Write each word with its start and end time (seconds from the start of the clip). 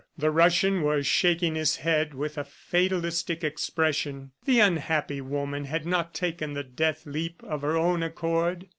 The 0.17 0.31
Russian 0.31 0.81
was 0.81 1.05
shaking 1.05 1.53
his 1.53 1.75
head 1.75 2.15
with 2.15 2.35
a 2.35 2.43
fatalistic 2.43 3.43
expression. 3.43 4.31
The 4.45 4.59
unhappy 4.59 5.21
woman 5.21 5.65
had 5.65 5.85
not 5.85 6.15
taken 6.15 6.53
the 6.55 6.63
death 6.63 7.05
leap 7.05 7.43
of 7.43 7.61
her 7.61 7.77
own 7.77 8.01
accord. 8.01 8.65